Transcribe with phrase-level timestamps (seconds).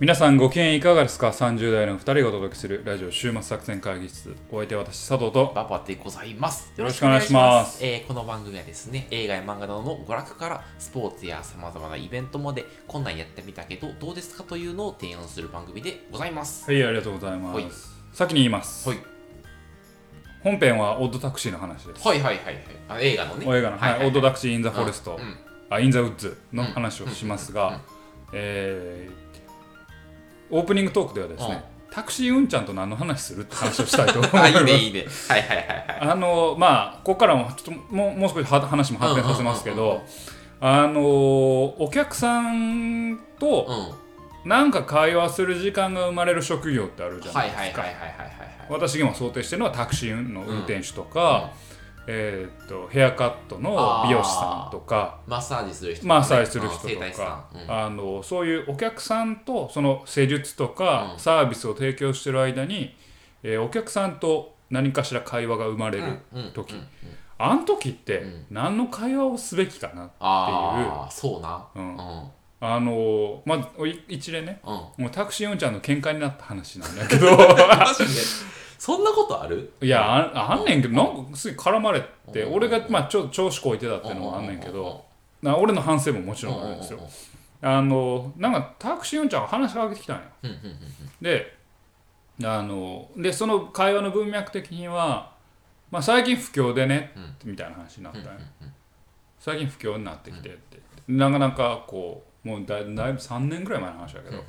[0.00, 4.34] 皆さんご機嫌いかがですか ?30 代の2人がお届けするラジオ週末作戦会議室。
[4.50, 5.52] お相手は私、佐藤と。
[5.54, 6.72] ババでございます。
[6.78, 16.64] よろしくお願いしますえーこの番組はですね、映画や漫画などの娯楽からスポーツや様々なイベントまで、こんなんやってみたけど、どうですかというのを提案する番組でございます。
[16.70, 17.90] はい、ありがとうございまはいす。
[18.14, 18.88] 先に言います。
[18.88, 18.98] はい。
[20.42, 22.08] 本編はオッドタクシーの話です。
[22.08, 22.64] はいはいはいはい。
[22.88, 23.44] あ映画のね。
[23.46, 25.36] お映画の、はいオッドタクシー・イン・ザ・フォレスト、うん
[25.68, 27.82] あイン・ザ・ウッズの話をしますが、
[28.32, 29.19] えー
[30.50, 34.58] オープニングトークではですね、タクシーうんちゃんと何の話するって話をしたいと思いま あ、す。
[34.58, 35.06] いいねいいね。
[35.28, 35.98] はいはいはいはい。
[36.00, 40.02] あのまあここからもちょっともうもう少しは話も発展させますけうんうんうんど
[40.60, 44.00] あのお客さんとうん。
[44.42, 48.50] なんか会話する時間が生まれる職業ってあるじゃなはいいですかはいはいはいはいはい。
[48.70, 51.50] 私が今想定してるのはタクシーの運転手とか、
[52.12, 55.20] えーっとヘアカットの美容師さんとか。
[55.28, 57.46] マッサージする人、マッサージする人とか。
[57.54, 57.58] ん。
[57.62, 57.70] うん。
[57.72, 61.18] あのそういうお客さんとその施術とかうん。
[61.20, 62.96] サービスを提供してる間に、
[63.44, 66.86] えーお客さんと何かしら会話が生まれるうんうん時うんうん。
[67.38, 68.46] あの時ってうん。
[68.50, 71.64] 何の会話をすべきかなああ、そうな。
[71.76, 71.96] うん。
[71.96, 72.24] うん。
[72.62, 74.60] あのまずおい一例ね。
[74.64, 75.04] うん。
[75.04, 77.28] もうタクシーうんちゃんの喧嘩になった話なんだけど
[78.80, 79.74] そんなことある？
[79.82, 80.02] いや
[80.34, 82.54] ああんねんけどなんかすぐ絡まれてうん。
[82.54, 85.04] 俺がまあちょ調子こいてたっていうのはあんねんけど
[85.42, 87.00] な俺の反省ももちろんあるんですよ。
[87.60, 90.22] あのなんかタクシーうんちゃんが話しかけてきたんよ。
[91.20, 91.54] で
[92.42, 95.30] あのでその会話の文脈的には、
[95.90, 97.12] まあ、最近不況でね、
[97.44, 98.30] みたいな話になったんよ、
[99.38, 104.42] 最近不況になってきてって、なかなかこうもうだだいぶ3年ぐらい前の話だけど、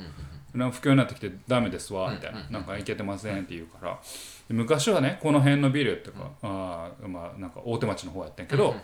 [0.54, 4.00] 不況になってきてダメですわみたいな、なんかいけてませんって言うから。
[4.48, 8.76] で昔はねこの辺のビルっていうか、あーまあなんか大手町の方やってんけど、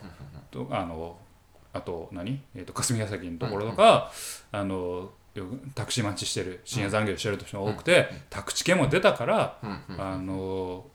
[0.52, 1.18] とあの
[1.74, 4.12] あと何、えー、と霞ヶ関のところとか、
[4.52, 9.58] あのよくタクシー待ちしてる深夜残業してる人が多くて、タクチ系も出たから、
[9.98, 10.86] あの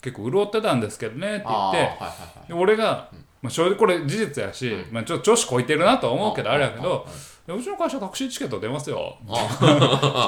[0.00, 3.10] 結構潤ってたんですけどねって言って俺が、
[3.42, 7.06] まあ、正直これ事実やし、まあ、ちょっと調子こいてるなとは思うけどあれやけど
[7.39, 9.16] でうちの会社タクシーチケット出ますよ。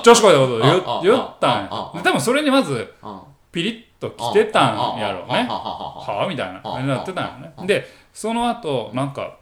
[0.03, 0.59] 調 子こいたこと
[1.03, 1.91] 言言ったんや。
[1.95, 3.21] で多分それにまずうん
[3.53, 9.37] ピリッと来てたんやろうねははあみたいななってたんよねでその後なんか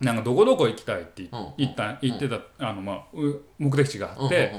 [0.00, 4.52] なんかどこどこ行きたいって言った言ってたあのまあう目的地がああって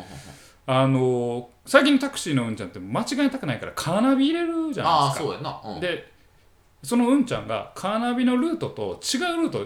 [0.67, 5.79] あの最近のタクシーのうんちゃんって間違えたくないからカーナビ入れるじゃないですか。
[5.79, 6.11] で
[6.83, 9.65] そのうんちゃんがカーナビのルートと違うルート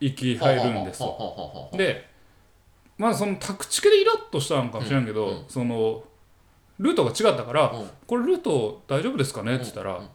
[0.00, 1.68] 行き入るんですよ。
[1.72, 2.06] で
[2.96, 5.44] まあそのタクチケでイラッとしたのかもしれんけど、うんうん。
[5.48, 6.02] その
[6.78, 7.90] ルートが違ったから、うん。
[8.06, 9.54] これルート大丈夫ですかね？
[9.54, 10.08] って言ったら、うんうん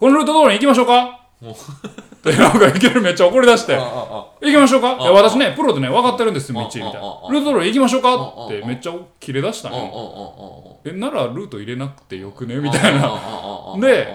[0.00, 1.26] このルート通りに行きましょうか？
[1.44, 4.92] ってなんかいきなりめっちゃ怒り出して、行きましょうか？
[4.92, 6.88] いやあ私ね、プロでね、分かってるんですよ、道、みたいな。
[6.90, 8.08] ルあート通り行きましょうか？
[8.12, 10.78] あってめっちゃ切れ出したの。
[10.84, 12.54] うんうんえ、ならルート入れなくてよくね？
[12.54, 13.00] うんみたいな。
[13.76, 14.14] なで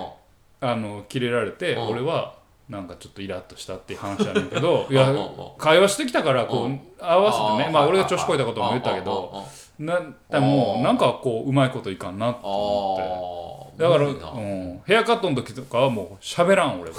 [0.61, 1.87] あの、切れられて、うん。
[1.89, 2.34] 俺は、
[2.69, 5.13] なんかちょっとイラッとしたっていう話やねんけど、 いや
[5.57, 7.85] 会話してきたから、こうう、合わせてね、まあ。
[7.85, 9.43] ー俺が調子こいたことも言ったけど、
[9.77, 9.99] な
[10.29, 12.47] でも、なんかこう、うまいこといかんなってあ。
[12.47, 13.83] 思って。
[13.83, 13.89] あ。
[13.89, 16.97] だから、うん、ヘアカットの時とかはもう喋らん俺は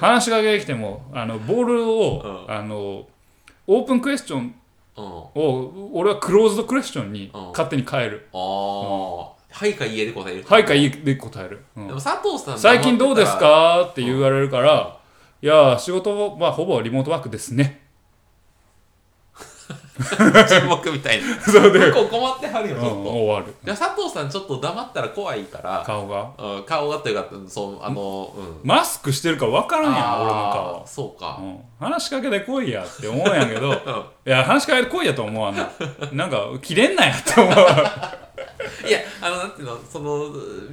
[0.00, 3.06] 話しかけてきてもあのボールを、うんあの
[3.70, 4.54] オープンクエスチョン
[4.96, 10.44] うんを俺はクローズドクエスチョンにうん勝手に変える、ああはいか家で答える。
[10.48, 11.88] はいかいいで答える、うん。
[11.88, 15.00] でも佐藤さん最近どうですかって言われるから、
[15.42, 17.80] いや仕事はほぼリモートワークですね。
[20.46, 21.34] 沈黙みたいな。
[21.42, 23.10] そうで、結構困ってはるようん、ちょっと。
[23.10, 23.52] 終わる。
[23.66, 25.82] 佐藤さんちょっと黙ったら怖いから。
[25.84, 26.30] 顔が。
[26.38, 28.60] うん顔がというかそうあのうん。
[28.62, 30.84] マスクしてるから分からんやん俺の顔。
[30.86, 31.40] そうか。
[31.40, 33.74] うん、話しかけてこいやって思うんやけど、 ん。
[33.74, 33.76] い
[34.24, 35.68] や話しかけてこいやと思わんな
[36.12, 38.27] なんか切れんなやって思う
[38.86, 40.30] いやあのなんていうのその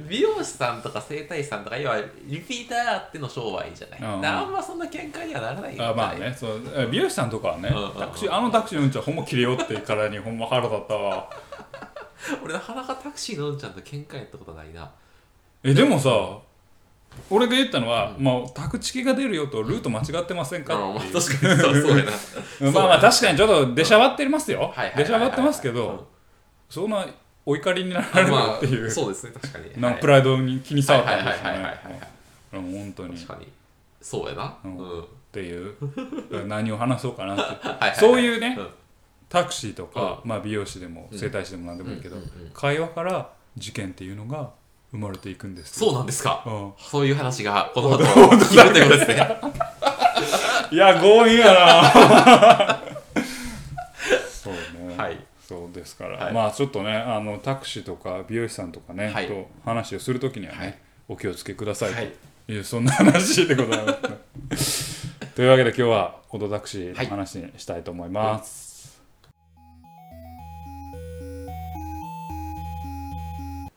[0.08, 4.20] 美容師さんとか整体師さんとか要はリピーターあっての商売じゃない、うん。
[4.20, 7.92] だからあんまそんな喧嘩にはならないよあまあねそうえ美容師さんとかはね、うんうんうん。
[7.94, 11.30] タクシーあのタクシーのうんちはほんま切れよってからにほんま腹立ったわ。
[12.42, 14.90] 俺なかなかタクシーのうんちゃんと喧嘩やったことないな。
[15.62, 16.10] えでもさ
[17.30, 20.74] 俺が言ったのは、まあ、タクチキが出るよとルート間違ってませんか？
[20.74, 22.12] 確かにそうそうやな。
[22.72, 24.60] まあまあ確かにちょっと出しゃばってますよ。
[24.60, 26.08] はいはいはいはい出しゃばってますけど
[26.68, 27.06] そんな
[27.48, 29.80] お怒りになられるまあっていう、そうですね確かに。
[29.80, 31.92] なプライドに気に障ったんですよはいはいはいはいはい。
[31.92, 32.00] ね
[32.54, 33.48] うん本当に確かに。
[34.02, 34.56] そうやな。
[34.64, 35.00] ううん。
[35.02, 35.74] っていう。
[36.48, 37.42] 何を話そうかなって。
[37.68, 38.68] はいはいそういうねうん。
[39.28, 42.50] タクシーとか、まあ、美容師でも整体師でも何でもいいけど、うんうんうん。
[42.52, 44.50] 会話から事件っていうのが
[44.90, 45.78] 生まれていくんです。
[45.78, 46.42] そうなんですか。
[46.46, 48.04] うん、そういう話がこの後
[48.46, 49.36] 聞けるということですね。
[50.72, 52.82] いや強引やな。
[54.30, 54.54] そう
[54.88, 56.34] ね、はいそうですから、はい。
[56.34, 59.28] まあちょっとねあのタクシーとか美容師さんとかね、はい。
[59.28, 60.78] と話をするときにはね、はい。
[61.08, 62.12] お気をつけくださいはい。
[62.46, 65.06] という、そんな話でございます、
[65.36, 69.00] というわけで今日はオドタクシーの話にしたいと思います、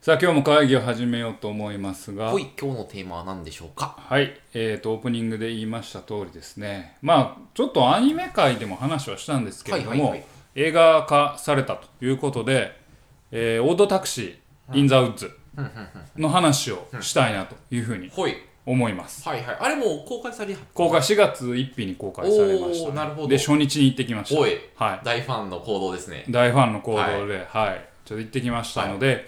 [0.00, 2.32] さあ今日も会議を始めようと思いますが。
[2.32, 3.96] はい、今日のテーマは何でしょうか？
[3.96, 6.96] はい、えー、とオープニングで言いました通りですね。
[7.00, 10.24] まあちょっとアニメ界でも話はしたんですけれども、はいはいはい
[10.54, 12.72] 映画化されたということで、
[13.30, 15.30] えーオードタクシー、イン・ザ・ウッズ
[16.16, 18.36] の話をしたいなというふうにはい。
[18.66, 19.26] 思います。
[19.28, 19.56] はいはい。
[19.58, 23.28] あれもう公開され公開4月1日に公開されました、おーなるほど。
[23.28, 24.40] で初日に行ってきました。
[24.40, 25.00] はい。
[25.04, 26.24] 大ファンの行動ですね。
[26.28, 27.84] 大ファンの行動で、はい。
[28.04, 29.26] ちょっと行ってきましたので、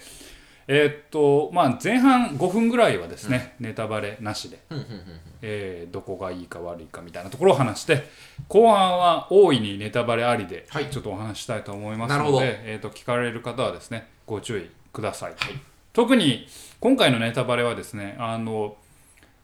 [0.67, 5.03] えーっとまあ前半5分ぐらいはですね、ネタバレなしでうんうんうん
[5.41, 8.03] えーどこがいいか悪いかみたいなところを話して
[8.47, 10.89] 後半は大いにネタバレありではい。
[10.89, 15.59] ちょっとお話ししたいと思いますので、えー、と聞かれる方はですねご注意ください、はい。
[15.91, 16.47] 特に
[16.79, 18.77] 今回のネタバレはですねあの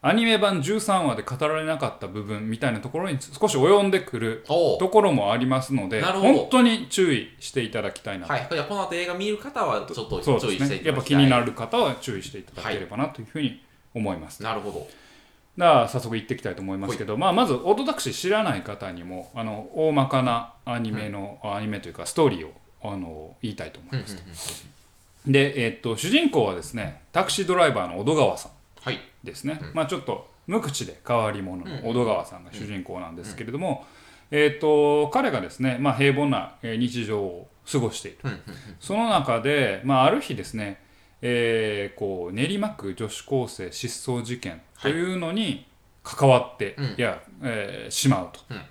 [0.01, 8.31] アニメ版13話で語られなかった部分みたいなところに少し及んでくるところもありますので本当に注意していただきたいなと。
[8.31, 10.81] はいこの後映画見る方はちょっと注意していですね。
[10.86, 13.62] やっぱただきたい気になる方は注意していただければなというふうに
[13.94, 14.88] 思います、なるほど。
[15.57, 24.66] では早速行っていきたいと思いますけど、まあ、まずオートタクシー知らない方にもあの大まかなアニメの、アニメというかストーリーをあの言いたいと思います、
[25.28, 28.52] で、えっと主人公はですねタクシードライバーの小戸川さん。
[28.81, 33.86] はいですね、まあちょっと無口で変わり者の小戸川さんが主人公なんですけれども、
[34.31, 38.18] えっと彼がですね、まあ、平凡なえー日常を過ごしている、
[38.80, 40.81] その中で、まあ、ある日ですね、
[41.21, 45.68] えーこう練馬区女子高生失踪事件というのに
[46.04, 46.86] 関わって、うん。
[46.86, 48.39] いやえーしまうと。
[48.50, 48.62] うん。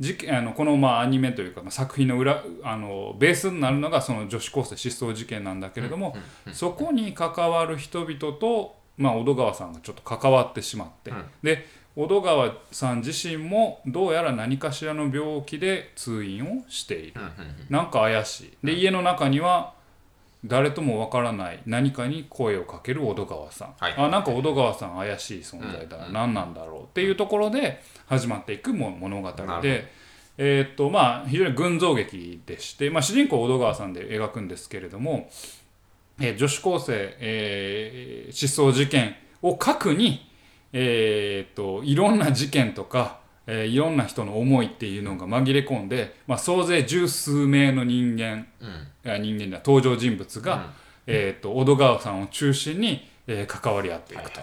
[0.00, 6.16] 事件あのこのまあアニメというか、まあ、作品の裏あのベースになるのがその女子高生失踪事件なんだけれども、
[6.52, 11.24] そこに関わる人々と、まあ、小戸川さんがちょっと関わってしまって、うん。
[11.42, 17.20] で小戸川さん自身もどうやら何かしらの病気で通院をしている。
[17.20, 17.32] うんうん
[17.68, 18.66] なんか怪しい。
[18.66, 19.74] で家の中には
[20.44, 26.82] 誰ともわからない何かに声をかける小戸川さん、はいあなんか小戸川さん怪しい存在だ、何なんだろう。
[26.84, 29.92] っていうところで始まっていくも物語で、
[30.38, 35.30] えーっとまあ、非常に群像劇でして、まあ、主人公小戸川さんで描くんですけれども、
[36.20, 40.28] えー女子高生、えー失踪事件を核に、
[40.72, 48.66] えーっといろんな事件とか、えーいろんな人の思いっていうのが紛れ込んで、まあ、総勢十数名の人間う
[49.18, 49.22] ん。
[49.22, 50.62] 人間では登場人物が、うん。
[51.08, 54.40] えー、と小戸川さんを中心に、えー関わり合っていくと。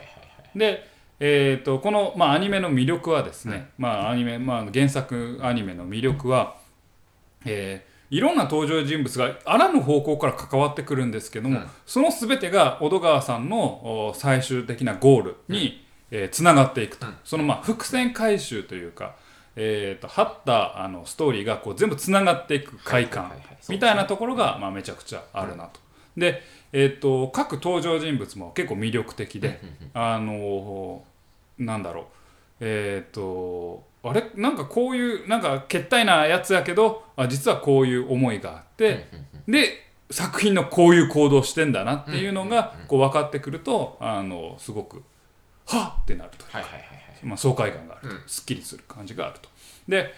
[0.55, 0.87] で、
[1.19, 6.57] えー、とこの、まあ、アニメの魅力はですね、まあアニメまあ、原作アニメの魅力は、
[7.45, 11.67] えーいろんな登場人物があらぬ方向から関わってくるんですけども、うん。
[11.85, 17.15] その全てが小戸川さんのお最終的なゴールに、えーつながっていくと、うん。
[17.23, 19.15] そのまあ伏線回収というか、
[19.55, 23.31] えー、と張ったあのストーリーがこう全部つながっていく快感
[23.67, 25.79] みたいなところが、まあ、めちゃくちゃあるなと。
[26.17, 26.41] で、
[26.71, 29.59] えー、と各登場人物も結構魅力的で、
[29.93, 31.03] あの
[31.57, 32.05] なんだろう。
[32.61, 34.23] えっ、とあれ？
[34.35, 39.07] なんかこういうなんかけったいなやつやけどあ実はこういう思いがあって、
[39.47, 45.03] で作品のこういう行動してんだなっていうのがこう分かってくるとあのすごく
[45.65, 46.01] はっ！
[46.03, 47.25] ってなるというはいはいはいはい。
[47.25, 48.23] まあ、爽快感があると、うん。
[48.25, 49.49] すっきりする感じがあると。
[49.89, 50.13] で、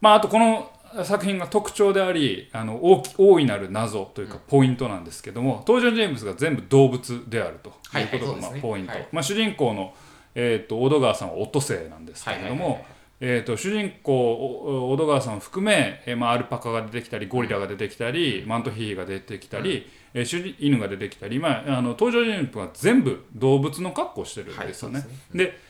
[0.00, 0.70] まあ、あとこの
[1.04, 9.08] 作品が特徴でありあの大き大いなる謎というかポイントなんですけども、登場人物が全部動物であるとはいいうことがまあポイント、はい。
[9.10, 9.92] まあ、主人公の、
[10.34, 12.86] えー、と小戸川さんはオットセイなんですけれどはいはいはいはも。
[13.20, 25.00] えー、と主人公お小戸川さんを含め、えーまあ、アルパカが出てきたりゴリラが出てきたり、マントヒヒが出てきたり、えー主人犬が出てきたり、まあ、あの登場人物は全部動物の格好をしてるんですよね。
[25.00, 25.68] はいですで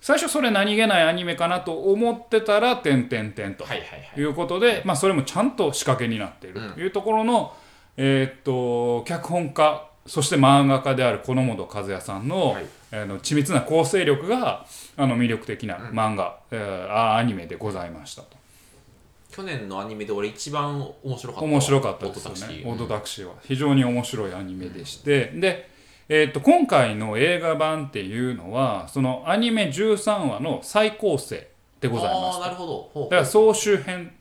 [0.00, 4.20] 最初それ何気ないアニメかなと思ってたら「てんてんてん」とはいはいはい。
[4.20, 7.52] いうことで、まあ、それもちゃんと仕掛けになっているというところの、
[7.96, 12.66] えーっと脚本家そして漫画家である小野本和也さんの,、はい。
[12.90, 18.36] あの緻密な構成力があの魅力的な漫画、えーあアニメでございましたと。
[19.30, 21.46] 去年のアニメで俺一番面白かった。
[21.46, 22.62] 面白かったですよね。
[22.64, 25.68] オートタクシーは非常に面白いアニメでして、で、
[26.08, 31.48] えー、と今回の映画版っていうのはそのアニメ13話の再構成
[31.80, 33.04] でございますなるほど。
[33.04, 34.12] だから総集編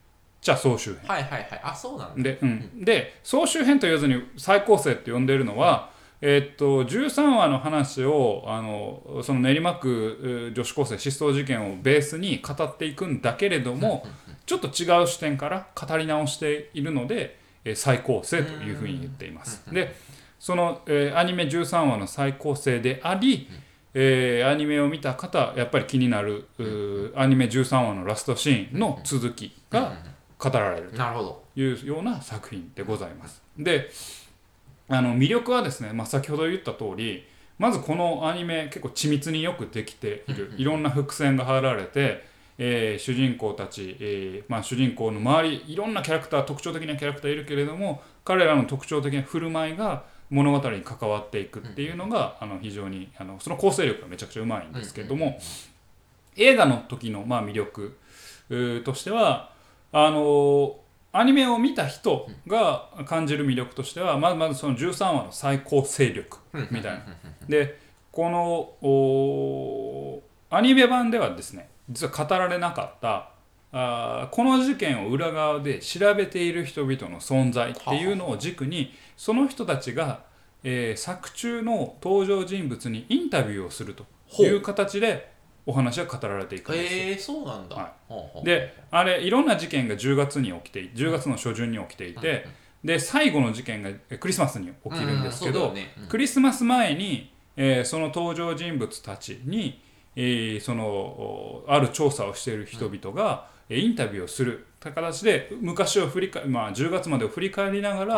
[0.47, 1.01] じゃあ総集編。
[1.09, 1.61] はいはいはい。
[1.61, 2.23] あそうなんだ。
[2.23, 5.89] で,、うん、で総集編と言わずに再構成って呼んでるのは、
[6.21, 14.07] えーっと13話の話をあのその練馬区えー女子高生失踪事件をベースに語っていくんだけれども
[14.45, 19.61] ちょっと違う視点から語り直しているので、えー再構成というふうに言っています。
[19.73, 19.93] で
[20.39, 23.49] その、えーアニメ13話の再構成であり、
[23.93, 26.45] えーアニメを見た方やっぱり気になる
[27.17, 31.43] アニメ13話のラストシーンの続きが語られるなるほど。
[31.55, 33.41] というような作品でございます。
[33.57, 33.89] で
[34.89, 37.25] あの魅力はですね、まあ、先ほど言った通り
[37.57, 40.53] まずこのアニメ結構緻密によくできている。
[40.57, 42.23] いろんな伏線が張られて、
[42.57, 55.39] えー主人公たち、えーまあ、主人公の周りいろんなキャラクター特徴的なキャラクターいるけれども彼らの特徴的な振る舞いが物語に関わっていくっていうのが、あの非常にあのその構成力がめちゃくちゃうまいんですけれども、
[56.35, 57.97] 映画の時のまあ魅力
[58.83, 59.51] としては
[60.05, 60.73] あのー
[61.13, 66.37] アニメを見た人が感じる魅力としてはまずまずその13話の最高勢力
[66.69, 67.05] みたいな。
[67.49, 67.79] で
[68.11, 68.29] こ
[70.51, 73.29] のアニメ版ではですね実は語られなかった
[73.71, 80.21] あーこの事件を裏側で調べている人々の存在っていうのを軸にその人たちが、
[80.63, 84.05] えー作中の登場人物にインタビューをすると
[84.43, 84.61] いう。
[84.61, 85.31] 形で
[85.67, 86.95] お話が語られていくんです。
[86.95, 87.03] よ。
[87.03, 87.91] へえそうなんだ、はい。
[88.07, 92.47] ほうほうであれいろんな事件が10月に起きてい10月の初旬に起きていて、
[92.83, 95.93] で最後の事件がえクリスマスに起きるんですけど、うんね。
[96.01, 96.07] うん。
[96.07, 99.81] クリスマス前に、えーその登場人物たちに、
[100.15, 108.15] えーそのおある調査をしている人々が、えーインタビューをする形で昔を振り返、まあ、10月までを振り返りながら、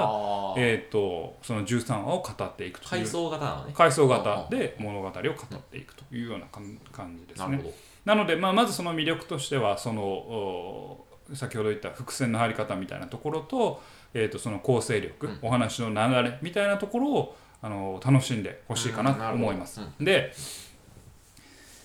[0.57, 3.73] えー、とその13話を語っていくという階層型なのね。
[3.75, 7.63] 回想型で物語を語っていくというような感感じですね。
[8.03, 13.81] なので、まあ、まずその魅力としてはそのお先ほど言った伏線の張り方みたいなところと,、
[14.13, 15.39] えー、とその構成力、うん。
[15.41, 19.81] お話の流れみたいなところをあの楽しんでほしいかなと思います。
[19.81, 20.05] うん。
[20.05, 20.33] で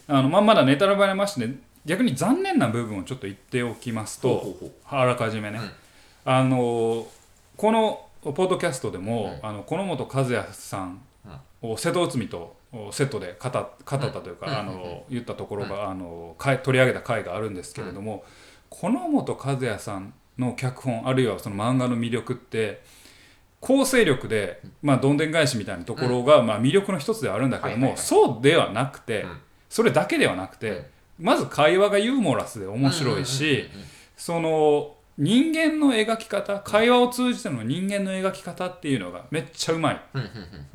[0.08, 1.48] あの、まあ、まだネタバレまして
[1.84, 4.54] 逆に残念な部分をちょっと言っておきますと
[4.88, 6.32] あらかじめね、うん。
[6.32, 7.06] あの
[7.56, 11.00] このポッドキャストでも、あのこの本和也さん
[11.60, 14.56] を瀬戸内海とおセットで語っ語ったというか、うん。
[14.56, 18.24] あの言ったところが、あの取り上げた回があるんですけれども、
[18.70, 22.82] この本和也さんの脚本あるいはその漫画の魅力って
[23.60, 29.38] 構成力で、まあ、どんでん返しみたいなところが、まあ、魅力の一つではあるんだけども、そうではなくて、うん。
[29.70, 33.64] それだけではなくて、まず会話がユーモラスで面白いし、
[34.16, 40.00] その人間の描き方会話を通じての人間の描き方っていうのがめっちゃうまい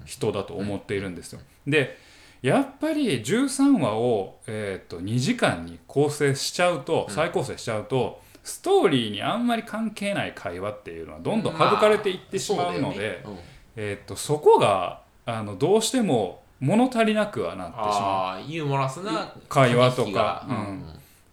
[0.05, 1.41] 人だと思っているんですよ。
[1.67, 1.97] で
[2.41, 13.21] やっぱり13話を、えー、と2時間に構成しちゃうと再構成しちゃうと、ストーリーにあんまり関係ない会話っていうのはどんどん省かれていってしまうので、そうだよね。
[13.25, 13.37] うん。
[13.75, 17.87] えー、とそこがあのどうしても物足りなくはなってしまう。
[17.91, 20.45] ああユーモラスな会話とか。
[20.49, 20.85] うんうん。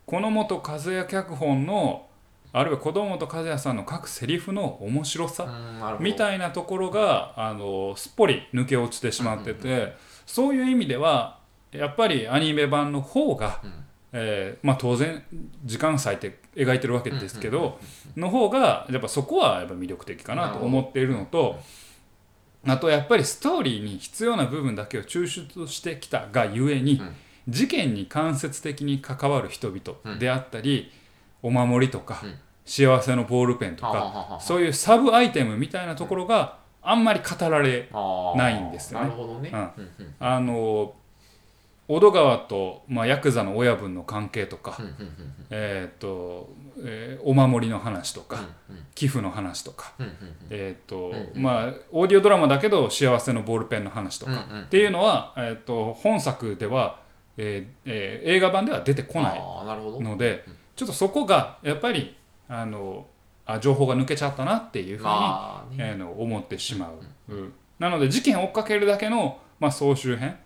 [0.05, 2.07] この本和也脚本の
[2.53, 5.47] あるいは子供と和也さんの書くセリフの面白さ、
[6.01, 11.39] みたいなところがあのすっぽり抜け落ちてしまってて、そういう意味では
[11.73, 13.73] やっぱりアニメ版の方が、うん。
[14.19, 15.23] えーまあ、当然
[15.65, 17.79] 時間割いて描いてるわけですけど、
[18.17, 21.59] の方がやっぱそこはやっぱ魅力的かなと思っているのと。
[22.67, 27.15] あとやっぱりストーリーに必要な部分だけを抽出してきたがゆえに、うん。
[27.49, 30.91] 事件に間接的に関わる人々であったり、
[31.43, 32.35] お守りとか、うん。
[32.65, 37.89] 幸せのボールペンとはか、そういうサブアイテムみたいなところがあんまり語られ、
[38.37, 39.05] ないんですよ
[39.41, 39.53] ね。
[40.19, 40.95] あの
[41.89, 44.79] 小戸川と、まあ、ヤクザの親分の関係とか、
[45.51, 49.93] えーとえーお守りの話とか、うん寄付の話とか、
[50.49, 57.01] えーとうんまあ、オーディオドラマだけど幸せのボールペンの話とか、っていうのは、えー、と本作では、
[57.37, 59.41] えーえー映画版では出てこない
[60.03, 60.45] ので
[60.77, 62.17] ちょっとそこがやっぱり
[62.49, 63.07] あの
[63.45, 66.91] あ情報が抜けちゃったなっていうふうに、まあの思ってしま
[67.29, 67.53] う、うん。
[67.79, 70.37] なので事件を追っかけるだけの、まあ、総集編、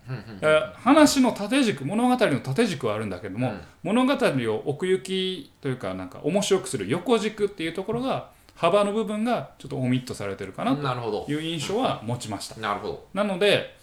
[0.75, 3.61] 話の縦軸物語の縦軸はあるんだけども、うん。
[3.83, 11.25] 物語を奥行きというかなんか面白くする横軸っていうところが幅の部分がちょっとオミットされてるかななるほど。
[11.25, 12.61] という印象は持ちました。
[12.61, 13.07] なるほど。
[13.15, 13.75] なので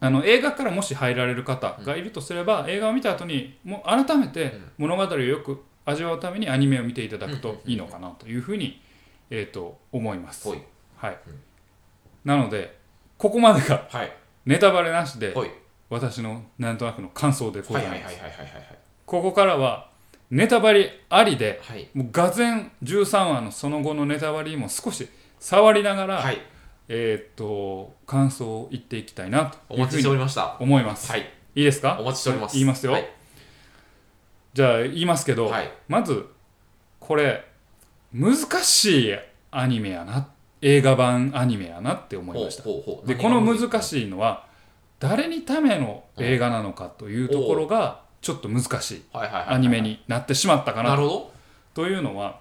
[0.00, 8.80] あの映画からもし入られる方がいるとすれば、映画を見た後にもう改めて物語をよく味わうためにアニメを見ていただくといいのかなというふうに、
[9.28, 10.48] えー、と思います。
[10.96, 11.18] はい、
[12.24, 12.78] なので
[13.18, 14.12] ここまでがはい
[14.46, 15.34] ネタバレなしで
[15.88, 18.00] 私のなんとなくの感想でごはざいます。
[18.00, 19.88] いはいはいはいはいはいここからは
[20.30, 21.88] ネタバレありではい。
[21.94, 25.08] もうがぜん13話のその後のネタバレにも少し
[25.40, 26.38] 触りながら、はい。
[26.88, 30.56] えーっと感想を言っていきたいなとお待ちしておりました。
[30.60, 31.10] 思います。
[31.10, 31.20] はい。
[31.54, 31.98] いいですか？
[32.00, 32.52] お待ちしております。
[32.54, 32.92] 言いますよ。
[32.92, 33.10] はい。
[34.54, 35.72] じゃあ言いますけど、はい。
[35.88, 36.26] まず
[37.00, 37.44] これ
[38.12, 39.14] 難しい
[39.50, 40.28] アニメやなっ
[40.62, 42.62] 映画版アニメやなって思いました。
[43.06, 44.46] でこの難いしいのは
[44.98, 51.32] 誰にための映画なのかというところがちょっと難しいアニメになってしまったかななるほど。
[51.74, 52.40] というのは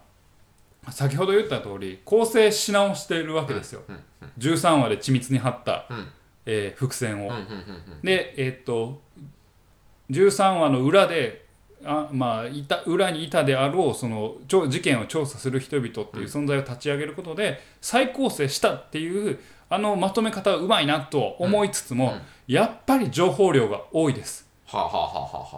[0.89, 4.01] 先ほど言った通り構成し直しているわけですよ、うんうん
[4.38, 6.07] 13話で緻密に張った、うん。
[6.45, 9.01] えー伏線を、うんうんうんでえーっと
[10.09, 11.45] 13話の裏で
[11.86, 22.21] あまあいた裏にいたであろうその事件を調査する人々っていう存在を立ち上げることで再構成したっていうあのまとめ方はうまいなと思いつつも、うん。
[22.48, 24.50] やっぱり情報量が多いです。
[24.65, 24.91] はあは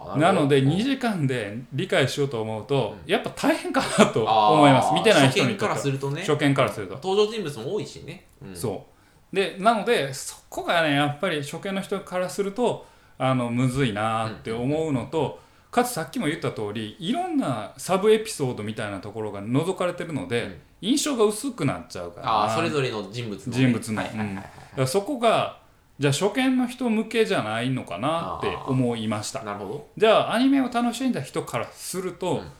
[0.05, 4.93] あはなのでうん2時間で理解しようと思うと、やっぱ大変かなと思います。
[4.93, 6.21] 見てない人に初見からするとね。
[6.21, 8.85] 初見からすると、登場人物も多いしね、うん、そ
[9.31, 9.35] う。
[9.35, 12.85] でなのでそこがねやっぱり初見の人からすると
[13.17, 15.39] あのむずいなって思うのと、
[15.71, 20.55] かつさっきも言った通りいろんなサブエピソードみたいなところが覗かれてるので、うん。
[20.81, 22.27] 印象が薄くなっちゃうから。
[22.27, 24.01] ああそれぞれの人物の、ね、人物の。
[24.01, 24.35] はいはいはいはい。
[24.35, 25.61] だからそこが
[25.99, 29.43] じゃあ初見の人向けじゃないのかなって思いました。
[29.43, 29.87] なるほど。
[29.97, 32.51] じゃあアニメを楽しんだ人からすると、うん。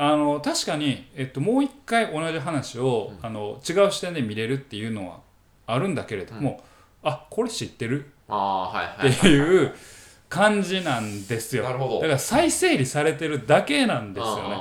[0.00, 5.20] あの確かに、えっと、もう一回同じ話を、あの違う視点で見れるっていうのは
[5.66, 6.64] あるんだけれども、
[7.02, 8.10] あこれ知ってる。
[8.28, 9.74] ああはいっはいていう
[10.28, 11.64] 感じなんですよ。
[11.64, 11.94] なるほど。
[12.00, 14.58] だから再整理されてるだけなんですよね。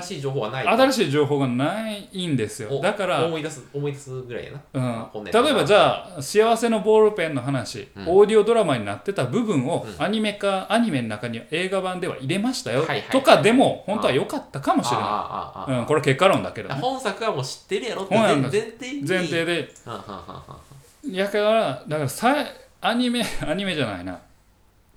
[0.00, 0.66] 新しい情報はない。
[0.66, 2.68] 新しい情報がないんですよ。
[2.70, 5.06] おだから思い出す思い出すぐらいやな、うん。
[5.12, 5.44] こんなやつ。
[5.44, 8.08] 例えばじゃあ幸せのボールペンの話、うん。
[8.08, 10.04] オーディオドラマになってた部分をうん。
[10.04, 12.98] アニメ化、アニメの中に映画版では入れましたよ、はいはい。
[13.00, 16.76] はいとかでも本当は良かったかもしれなあああああい、うん、これ結果論だけどね。
[16.76, 20.58] 本作はもう知ってるやろって本なんだ前提に前提ではんはんはんは
[21.04, 22.36] んやからだからさ
[22.80, 24.20] アニメアニメじゃないな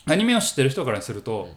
[0.06, 1.50] アニメを知ってる人からすると、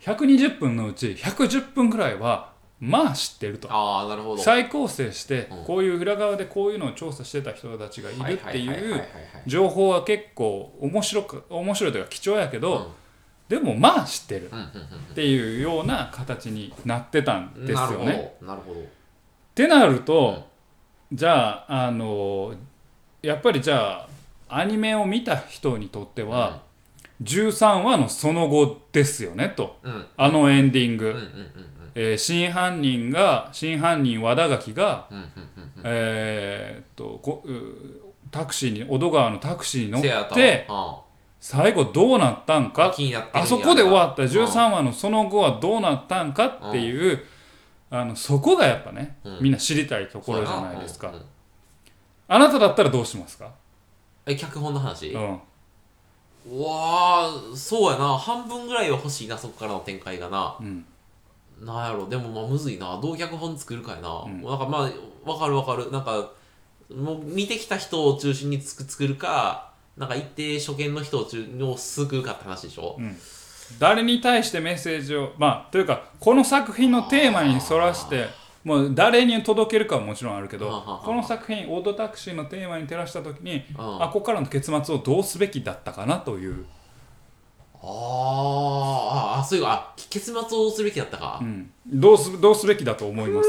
[0.00, 3.68] 120分のうち110分ぐらいはまあ知ってると。
[3.70, 4.42] ああなるほど。
[4.42, 5.64] 再構成してうん。
[5.64, 9.08] こういう裏側でこういうのを調査してた人たちがいるってはいうはい
[9.46, 12.86] 情報は結構面白く面白いというか貴重やけど、うん。
[13.50, 14.50] でもまあ知ってる
[15.12, 18.06] っていうような形になってたんうんですよね。
[18.06, 18.80] なるほどなるほど。
[18.80, 18.84] っ
[19.54, 20.48] てなると、
[21.12, 22.54] じゃああの
[23.20, 24.06] やっぱりじゃ
[24.48, 26.62] あアニメを見た人にとっては、
[27.22, 29.76] 13話のその後ですよねと。
[29.82, 29.92] うん。
[29.92, 31.26] うんあのエンディング、うんうんうん
[31.94, 37.50] えー真犯人が真犯人和田垣が、うんうんうんえーっとこう
[38.30, 41.00] タクシーに小戸川のタクシーに乗ってあ
[41.40, 42.94] 最後どうなったんあか
[43.32, 44.22] あそこで終わった。
[44.22, 44.28] うん。
[44.28, 47.24] 13話のその後はどうなったんかっていう、
[47.90, 49.38] あのそこがやっぱね、うん。
[49.40, 51.12] みんな知りたいところじゃないですか、
[52.28, 53.50] あなただったらどうしますか、
[54.26, 55.40] え脚本の話、うん、
[56.48, 58.16] うわあそうやな。
[58.16, 60.56] 半分ぐらいは欲しいなそこからの展開がな。
[60.60, 60.84] うん。
[61.60, 62.98] なんやろでもまあむずいな。
[63.00, 64.42] どう脚本作るかやな、ん。
[64.42, 65.90] なんかまあわかるわかる。
[65.90, 66.30] なんか
[66.94, 72.98] もう見てきた人を中心につく作るかなんか一定初見の人を中を救うかって話でしょ、
[73.78, 78.28] 誰に対してメッセージをまあというかこの作品のテーマに沿らして
[78.62, 84.02] もう誰に届けるかはもちろんあるけどこの作品オートタクシーのテーマに照らした時にうん。
[84.02, 86.66] あここからの結末をどうすべきだったかなという、
[87.82, 93.48] あーああそういうあ結末をどうすべきだったか、うん、どうすどうすべきだと思います？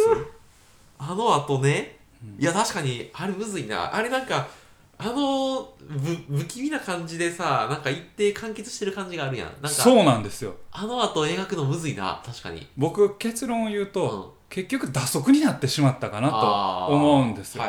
[0.97, 1.97] あの後ね、
[2.39, 3.93] いや確かにあれむずいな。
[3.93, 4.47] あれなんか
[4.97, 9.47] あのぶ不気味な感じでさなんか一定完結してる感じがあるやん。
[9.47, 10.55] なんかそうなんですよ。
[10.71, 12.21] あの後描くのむずいな。
[12.25, 12.65] 確かに。
[12.77, 17.63] 僕結論を言うと、うん結局打足になってしまったかなと思うんですよ。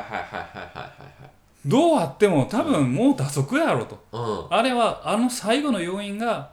[1.65, 4.05] どうあっても多分もう打足やろと。
[4.11, 6.51] はいはいあれはあの最後の要因が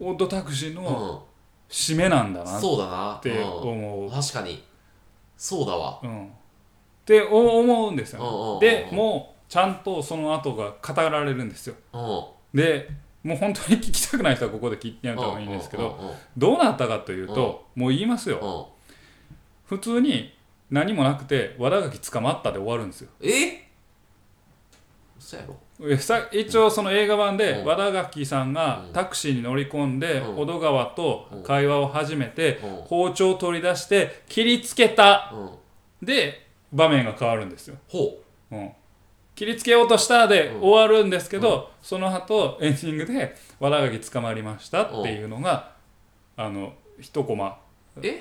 [0.00, 1.22] オートタクシーうん、の
[1.68, 3.20] 締めなんだう、なんっそうだな。
[3.22, 3.40] てう。
[3.44, 3.44] ん。
[3.44, 4.64] 思う、確かに。
[5.36, 6.00] そうだわ。
[6.02, 6.28] うん、っ
[7.04, 8.60] て思うんですうんうんうんようん。
[8.60, 11.74] でもうちゃんとその後が語られるんですよ。
[11.92, 12.58] うん。
[12.58, 12.88] で
[13.22, 18.38] もう本当に聞きたくない人はここで聞いてやめた方がいいんですけどうんうんどうなったかというともう言いますよ。
[18.40, 18.64] うんうん
[19.68, 20.34] 普通に
[20.70, 23.10] 何もなくて和田垣捕まったで終わるんですよ。
[23.20, 23.68] え？
[25.18, 25.56] そうやろ。
[25.90, 27.64] えさ一応その映画版でうん。
[27.66, 28.92] 和田垣さんがうん。
[28.92, 30.36] タクシーに乗り込んでうん。
[30.36, 32.70] 小戸川と会話を始めてうん。
[32.84, 35.32] 包丁を取り出して切りつけた。
[35.34, 36.06] うん。
[36.06, 38.56] で場面が変わるんですよ、ほう。
[38.56, 38.70] ん、
[39.34, 40.60] 切りつけようとしたでうん。
[40.60, 45.72] 終わるんですけどその後エンディングで和田垣捕まりましたっていうのが
[46.36, 47.58] あの一コマ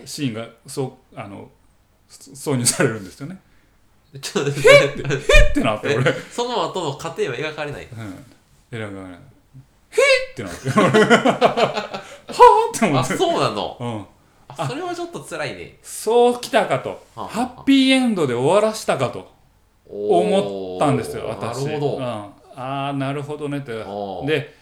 [0.05, 1.49] シーンがそうあの
[2.07, 3.39] そ挿入されるんですよね。
[4.21, 5.01] ちょっと待って。
[5.01, 5.95] ってなってえ？
[5.97, 6.13] 俺。
[6.31, 7.85] その後の過程は描かれない？
[7.85, 8.25] うん。
[8.71, 9.11] 選ばない。
[9.11, 9.19] へっ
[10.31, 10.69] ってなって。
[10.69, 13.17] はぁって思あって。
[13.17, 13.77] そうなの？
[13.79, 14.05] うん。
[14.49, 15.77] あそれはちょっと辛いね。
[15.83, 16.89] そうきたかと。
[17.15, 19.35] はあハッピーエンドで終わらしたかと。
[19.89, 21.65] 思ったんですよ私。
[21.65, 22.33] なるほど、うん、あ
[22.89, 23.71] あなるほどねって。
[23.85, 24.53] おーで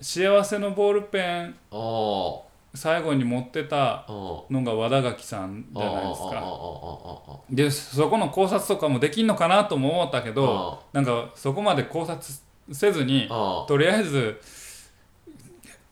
[0.00, 2.44] 幸せのボールペンお
[2.78, 7.40] 最後に持ってたのが和田垣さんじゃないですか。
[7.50, 12.32] でそこの考察とかもできんのかなとも思ったけどおなんかそこまで考察
[12.72, 13.28] せずに
[13.66, 14.40] とりあえず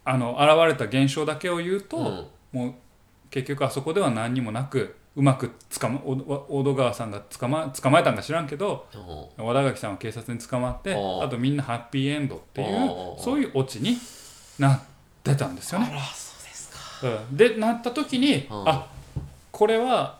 [0.04, 2.26] あの現れた現象だけを言うと、うん。
[2.52, 2.74] もう
[3.28, 6.12] 結局あそこでは何にもなくうまく捕まお
[6.60, 8.86] 大戸川さんが捕ま捕まえたんか知らんけど
[9.38, 12.70] お和田垣さんは警察に捕まってあとみんなハッピーエンドっていう
[13.18, 13.98] そういうオチに
[14.58, 14.80] なっ
[15.22, 15.92] てたんですよね。
[17.32, 18.68] でなった時にうん。
[18.68, 18.86] あ
[19.52, 20.18] これは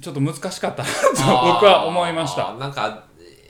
[0.00, 2.54] ちょっと難しかったなと僕は思いました。
[2.54, 3.04] なんか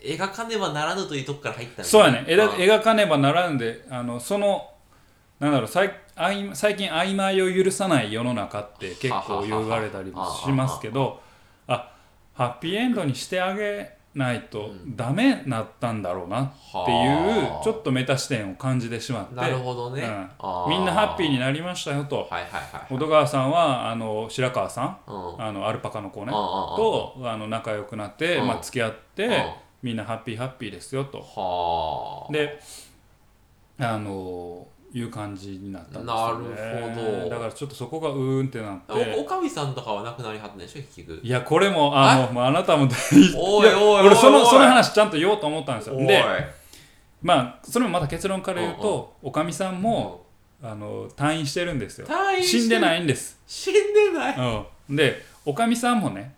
[0.04, 2.24] 描かねばならぬというとこから入ったんそうやね。
[2.26, 4.70] 描かねばならんであのその
[5.40, 11.20] なんだろう最あい最近曖昧を許さない世の中って結構言われたりもしますけど
[11.66, 11.90] あ
[12.34, 17.64] ハッピーエンドにしてあげないとダメなったんだろうなっていうはあ。
[17.64, 19.34] ちょっとメタ視点を感じてしまって。
[19.34, 20.70] なるほどね、うん。
[20.70, 22.18] みんなハッピーになりましたよと。
[22.18, 25.42] はいはいはい小戸川さんはあの白川さんうん。
[25.42, 26.30] あのアルパカの子ね。
[26.30, 28.46] とあの仲良くなって、うん。
[28.46, 29.32] まあ、付き合って、うん。
[29.82, 31.18] みんなハッピーハッピーですよと。
[31.18, 32.32] はあ。
[32.32, 32.60] で
[33.78, 37.28] あのいう感じになったんですよ、ね、なるほど。
[37.28, 39.16] だからちょっとそこがうーんってなっおて。
[39.18, 41.20] おかみさんとかは亡くなりはったんでしょ結局。
[41.20, 42.84] いやこれもあのもうあなたも
[43.36, 44.06] おいおいやおい。
[44.06, 45.96] 俺そのその話ちゃんと言おうと思ったんですよ。
[45.96, 46.24] で
[47.20, 50.26] まあそれもまた結論から言うとおかみさんも
[50.62, 52.06] あの退院してるんですよ。
[52.06, 53.40] 退院して死んでないいんです。
[53.48, 54.36] 死んでない。
[54.88, 56.36] うん、でおかみさんもね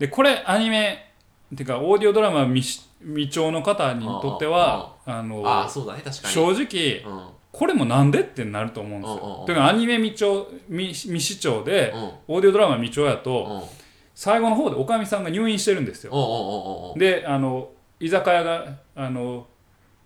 [0.00, 1.12] でこれアニメ
[1.54, 6.34] っていうかオーディオドラマ未し未聴の方にとってはあのああそうだね確かに。
[6.34, 9.40] 正直うんこれもなんでってなると思うんですうんうんうん。
[9.40, 12.00] よというかアニメ未聴未未視聴でうん。
[12.36, 13.18] オーディオドラマ未聴やうん。
[13.20, 13.68] と
[14.14, 16.94] 最後の方でおかみさんが入院してるんですよ。
[16.96, 19.46] であの居酒屋があの、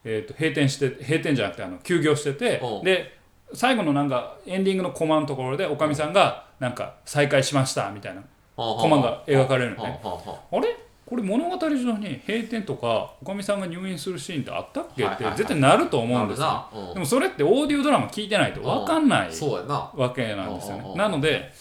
[0.05, 2.85] えー、と閉店して閉店じゃなくてあの休業しててうん。
[2.85, 3.19] で
[3.55, 8.23] 最後のなんかエンディングのコマのところでおかみさんがなんか再会しましたみたいな
[8.57, 10.01] ココマが描かれるのね。
[10.03, 10.77] あれ？
[11.13, 15.05] これ物語上に閉店とかおかみさんが入院するシーンってあったっけ？
[15.05, 16.67] って絶対なるとあ思うんですよ。
[16.95, 20.95] でもそれってオーディオドラマ聞いてないと分かんないわけなんですよね。
[20.95, 21.53] なので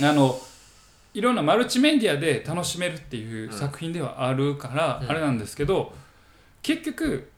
[0.00, 0.38] あの
[1.12, 5.10] いろんなマルチメディアで楽しめるっていう作品ではあるから、うん。
[5.10, 5.92] あれなんですけど
[6.62, 7.28] 結局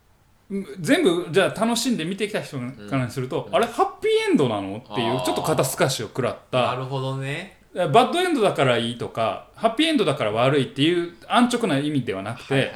[0.51, 3.57] うん全部じゃあ楽しんで見てきた人からすると、うん。
[3.57, 4.77] あれハッピーエンドなの？
[4.77, 12.73] っていうちょっと肩透かしを食らったなるほどねバッドエンドだからいいとかハッピーエンドだから悪いっていう安直な意味ではなくて、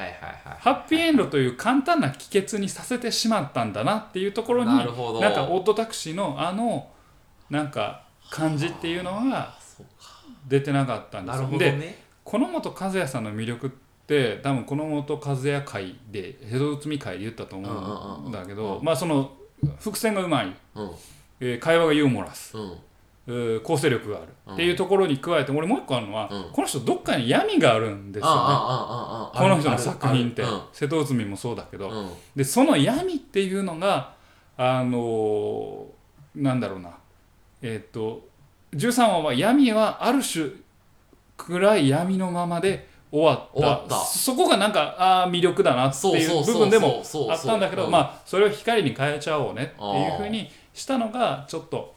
[0.59, 5.21] ハッピーエンドという簡単な帰結にさせてしまったんだなっていうところになるほど。
[5.21, 6.89] なんかオートタクシーのあの
[7.49, 9.57] なんか感じっていうのは
[10.47, 11.57] 出てなかったんですよ。
[11.57, 13.69] でこの本和也さんの魅力っ
[14.05, 19.31] て多分この本和也会で江戸内海会で言ったと思うんだけどまあその
[19.79, 20.91] 伏線がうまい、うん。
[21.39, 22.63] えー会話がユーモラス、うん。
[22.63, 22.77] えー
[23.63, 24.27] 構成力がある。
[24.47, 24.53] うん。
[24.53, 26.51] っていうところに加えて俺もう一個あるのは、うん。
[26.51, 28.37] この人どっかに闇があるんですよね。
[29.33, 30.43] この人の作品って。
[30.73, 31.91] 瀬戸内海もそうだけど、
[32.35, 34.13] でその闇っていうのが
[34.57, 36.91] あのーなんだろうな。
[37.61, 38.27] えっ、と
[38.73, 40.51] 13話は闇はある種
[41.37, 43.53] 暗い闇のままで終わった。
[43.53, 43.95] 終わった。
[43.95, 51.95] そこがなんかあー魅力だなっていう部分でもあったんだけどうんまあそれを光に変えちゃおうねっていうふうにしたのがちょっと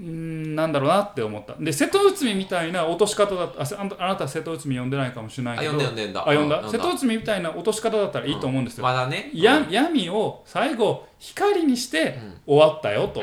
[0.00, 1.54] んなんだろうなって思った。
[1.60, 3.62] で瀬戸内海みたいな落とし方だった。
[3.62, 5.72] あせあなたは瀬戸内海読んでないかもしれないあけど。
[5.72, 6.20] 読んで読んでんだ。
[6.22, 6.60] あ読んだ。
[6.60, 9.30] う瀬戸内海みたいな落とし方だったらいいと思うんですよ、まだね。
[9.34, 13.22] や闇を最後光にして終わったよと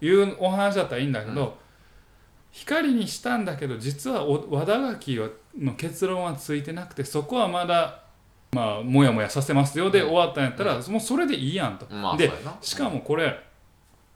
[0.00, 1.58] いうお話だったらいいんだけど、
[2.52, 5.18] 光にしたんだけど実はお和田垣
[5.58, 8.02] の結論はついてなくてそこはまだ
[8.52, 9.90] まあもやもやさせますよ。
[9.90, 10.08] でうん。
[10.10, 12.30] 終わったんやったら、もうそれでいいやんと、で
[12.60, 13.38] しかもこれ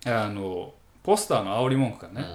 [0.04, 0.74] あの
[1.06, 2.26] ポスターの煽り文句がね、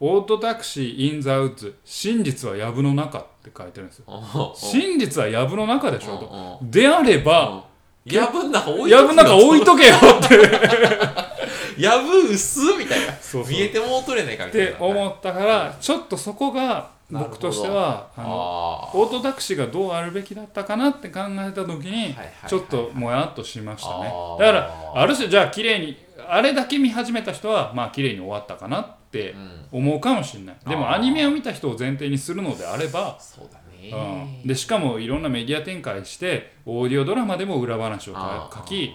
[0.00, 0.08] うん。
[0.08, 4.04] オッドタクシー・イン・ザ・ウッズ真実は藪の中って書いてるんですよ。
[4.08, 4.12] う。
[4.12, 4.22] ん
[4.54, 6.58] 真実は藪の中でしょと。
[6.62, 7.64] であれば
[8.04, 11.80] やぶん中置い藪の中置いとけよって。
[11.80, 13.14] やぶ薄みたいな。
[13.48, 14.72] 見えてもうとれないかみったいな。
[14.72, 22.16] て思ったからちょっとそこが僕としてはあのオートタクシーがどうあるべきだったかなって考えた時に
[22.48, 24.12] ちょっともやっとしましたね。
[24.40, 25.96] だからある種じゃあ綺麗に
[26.28, 29.66] あれだけ見始めた人はまあ綺麗に終わったかなってうん。
[29.72, 30.56] 思うかもしれない。
[30.68, 30.96] でもあー。
[30.96, 38.14] アニメを見た人を前提にするのであればそうだうねん、でしかもいろんなメディア展開してオーディオドラマでも裏話を
[38.52, 38.92] 書き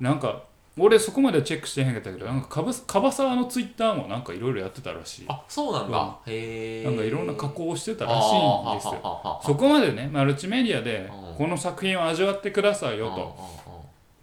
[0.00, 0.42] なんか
[0.78, 5.24] 俺そこまでチェックしてへんかったけどなんかかぶ樺沢のツイッターもなんかいろいろやってたらしい。
[5.28, 8.92] あそうなんだ、へえなんかいろんな加工をしてたらしいんですよ。
[8.94, 11.36] よそこまでねマルチメディアでうん。
[11.36, 13.16] この作品を味わってくださいよと。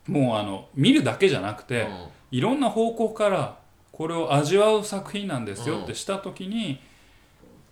[0.05, 1.87] ともうあの見るだけじゃなくて
[2.33, 3.59] いろんな方向から
[3.91, 6.79] これを味わう作品なんですよってした時に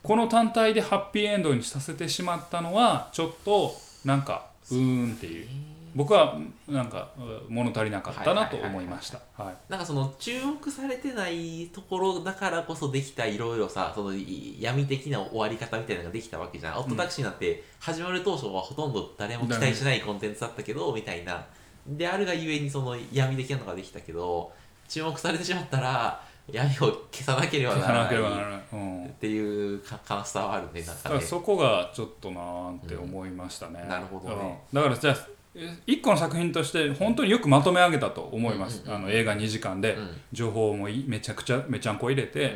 [0.03, 3.73] この単体でハッピーエンドにさせてしまったのはちょっと
[4.05, 5.47] なんかうーんっていう。
[5.93, 9.19] 僕はなんかう物足りなかったなと思いました。
[9.35, 9.55] はい。
[9.67, 21.45] なんかその注目されてないところだからこそできたいろいろさそのい闇的な終わり方みたいなのができたわけじゃん、オットタクシーなんて始まる当初はほとんど誰も期待しないコンテンツだったけどみたいな
[21.87, 24.51] であるがゆえにその闇的なのができたけど
[24.87, 31.15] 注目されてしまったら闇を消さなければならないっ、ていうか悲しさはあるねなんだかね。
[31.15, 33.89] からそこがちょっとなーって思いましたね、うん。
[33.89, 34.61] なるほどね。
[34.71, 34.75] うん。
[34.75, 40.21] だからじゃあえ一個の作品として本当によくまとめ上げたと思います、うんうんうんあの映画2時間でうん。
[40.31, 42.55] 情報もいめちゃくちゃめちゃんこ入れて、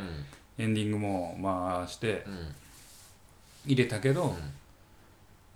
[0.58, 0.64] うん。
[0.64, 2.56] エンディングも回してうん。
[3.66, 4.55] 入れたけど、うん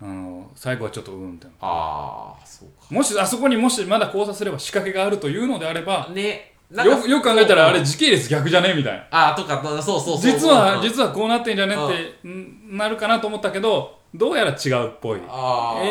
[0.02, 2.94] あの最後はちょっとうんってああそうか。
[2.94, 9.06] もしあそこにもしまだ考察すれば仕掛けがあるというのであればねよくよく考えたらあれ時系列逆じゃねみたいな。
[9.10, 11.78] あーとかそうそうそう実はうん実はこうなってんじゃねっ
[12.22, 15.20] てんなるかなと思ったけどどうやら違うっぽい。
[15.20, 15.22] エ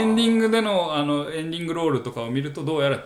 [0.03, 3.03] ンディングでのあのエンディングロールとかを見るとどうやら違うっ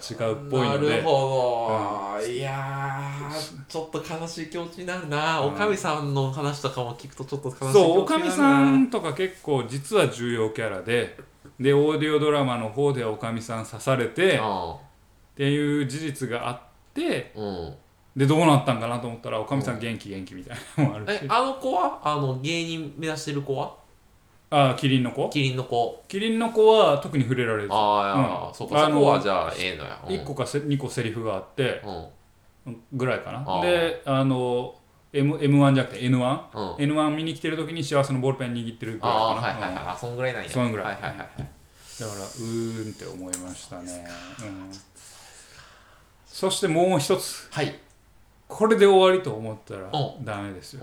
[0.49, 0.89] ぽいので。
[0.89, 5.53] なるほど、いやーちょっと悲しい気持ちになるな、うん。
[5.53, 8.05] おかみさんの話とかも聞くとちょっと悲しい気持ちそうおになるな。
[8.05, 11.15] かみさんとか結構実は重要キャラで。
[11.59, 14.39] でオーディオドラマの方ではおかみさん刺されて。
[14.39, 16.59] っていう事実があっ
[16.93, 17.31] て。
[17.35, 17.75] うんうん。
[18.15, 21.19] でどうなったんかなと思ったらおかみさん元気元気みたいなのもあるし。
[21.23, 21.99] えあの子は？
[22.03, 23.75] あの芸人目指してる子は？
[24.55, 25.29] ああキリンの子？
[25.29, 26.03] キリンの子。
[26.07, 27.69] キリンの子は特に触れられず。
[27.71, 28.53] ああ、うん。
[28.53, 29.99] そそこはじゃあええのや。
[30.07, 31.81] 1個かせ2個セリフがあって
[32.65, 32.77] うん。
[32.93, 33.61] ぐらいかな。
[33.61, 34.75] であの
[35.11, 36.75] M M1 じゃなくて N1 うん。
[36.75, 39.83] N1 見に来てる時に幸せのボールペン握ってるぐらいああかな、はいはいはい。
[39.93, 40.49] あそんぐらいなんや。
[40.49, 40.85] そんぐらい。
[40.87, 41.27] はいはいはいはい。
[41.99, 44.07] だからうーんって思いましたね、
[44.41, 44.71] うん、
[46.25, 47.47] そしてもう一つ。
[47.51, 47.79] はい
[48.53, 50.81] これで終わりと思ったらおダメですよ。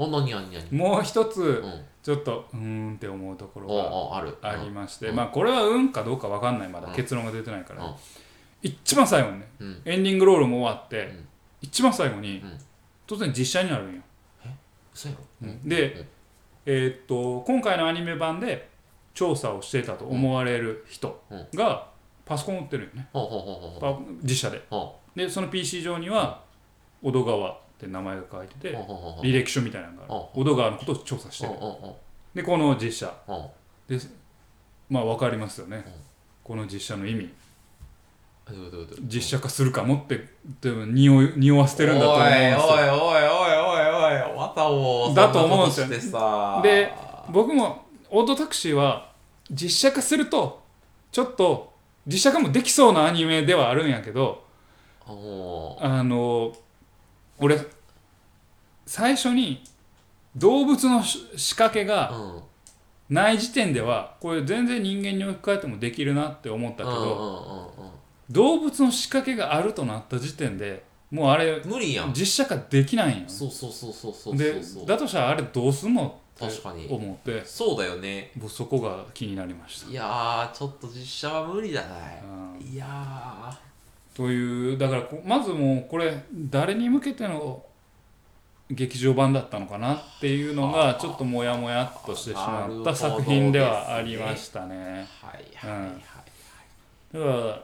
[0.73, 1.85] もう一つうん。
[2.03, 5.17] ちょっとうーんって思うところおがおありまして、うん。
[5.17, 6.95] まあこれは運かどうかわかんないまだうん。
[6.95, 7.95] 結論が出てないから、うん。
[8.63, 9.67] 一番最後にねうん。
[9.69, 11.29] うんエンディングロールも終わって、うん。
[11.61, 12.59] 一番最後に、うん。
[13.07, 14.03] 突然実写になるんよ、
[15.65, 16.07] で
[16.65, 18.69] えーっと今回のアニメ版で
[19.15, 21.21] 調査をしてたと思われる人
[21.55, 21.89] が
[22.25, 23.09] パソコンを売ってるよね、
[24.23, 24.63] 実写で。
[24.71, 26.41] ほでその PC 上には
[27.03, 28.77] 小戸川って名前が書いてて
[29.23, 30.25] 履歴書みたいなのがある。
[30.35, 31.53] 小戸川のことを調査してる。
[32.35, 33.15] でこの実写。
[33.89, 33.99] で
[34.89, 35.77] まあ分かりますよね。
[35.77, 35.81] う。
[35.81, 35.85] ん
[36.43, 37.33] この実写の意味。
[39.03, 40.29] 実写化するかもって
[40.61, 42.67] でも匂い匂わせてるんだと思うんですよ。
[42.67, 46.61] おいおいおいおいおいおいまたもうだと思うんですよそなことしてさ。
[46.63, 46.93] で
[47.31, 49.13] 僕もオートタクシーは
[49.51, 50.63] 実写化すると
[51.13, 51.73] ちょっと
[52.07, 54.43] 実写化もできそうなアニメではあるんやけど
[55.07, 55.13] あ
[56.03, 56.53] の
[57.41, 57.59] 俺
[58.87, 59.63] 最初に
[60.37, 62.43] 動物のし仕掛けがうん。
[63.11, 67.75] ない時点ではこれ全然人間に置き換えてもできるなって思ったけど
[68.31, 72.13] 動物の仕掛けがあるとなった時点でもうあれ無理やん。
[72.13, 73.25] 実写化できないんよ。
[73.27, 74.55] そうそうそうそうそうで
[74.87, 76.87] だとしたらあれどうすんの確かに。
[76.89, 78.31] 思ってそうだよね。
[78.37, 79.91] 僕そこが気になりました。
[79.91, 82.23] いやーちょっと実写は無理だね。
[82.61, 82.65] うん。
[82.65, 82.87] いや
[84.21, 87.65] というだからこまずもうこれ誰に向けての
[88.71, 95.07] 劇場版だったのかなっていうのがちょっとモヤモヤっとしてしまった作品ではありましたね。
[95.23, 95.81] ーはいはい。
[95.81, 96.01] はい
[97.15, 97.63] だから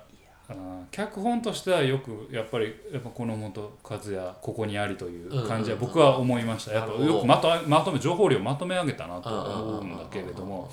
[0.90, 6.72] 脚本としてはよくやっぱりやっぱこの本和也ここにありという感じは僕は思いました。
[6.72, 10.72] やっぱよくまとまとめ情報量まとめ上げたなと思うんだけれども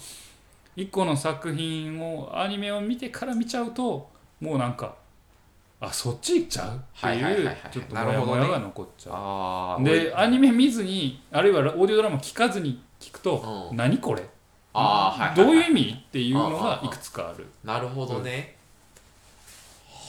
[0.78, 5.03] 一個の作品をアニメを見てから見ちゃうともうなんか
[5.86, 6.78] あそっち行っちゃう？
[6.78, 9.14] っていうちょっとモヤモヤが残っちゃう。
[9.16, 9.84] あー。
[9.84, 13.78] でアニメ見ずにあるいはオーディオドラマ聞かずに聞くと、うん。
[13.78, 14.24] 何これ？
[14.74, 15.72] あどういうはい。
[15.72, 16.04] 意味？
[16.08, 18.56] っていうのがいくつかある、なるほどね。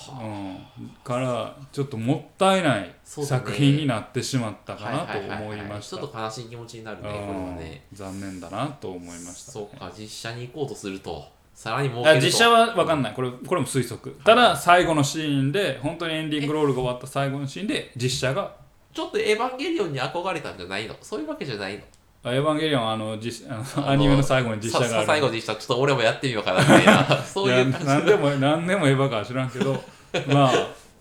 [0.06, 0.58] うん、
[1.02, 5.96] からちょっともったいない作品になってしまったかなと思いました。
[5.96, 7.84] ちょっと悲しい気持ちになるねこれうんはね。
[7.92, 12.18] 残念だなと思いましたそうか実写に行こうとするとさらに儲けると。
[12.18, 13.12] あ実写は分かんない。
[13.14, 14.14] これこれも推測。
[14.24, 18.52] ただ最後のシーンで本当にエンディングロールが終わった最後のシーンで実写が。
[18.92, 20.94] ちょっとエヴァンゲリオンに憧れたんじゃないの？
[21.00, 21.82] そういうわけじゃないの？
[22.22, 25.06] あエヴァンゲリオンあの実あのアニメの最後に実写がある。
[25.06, 29.82] さ最後実写ちょっと俺もやってみようかなみたいなそういういや何でも何でもエヴァかは知らんけど
[30.28, 30.52] まあ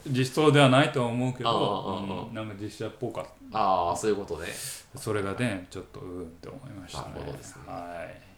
[0.07, 4.47] 実装ではないとは思うけど、うんなんか実写っぽかっああそういうことね
[4.93, 8.32] たそれがねちょっとうんって思いましたねなるほどですねはい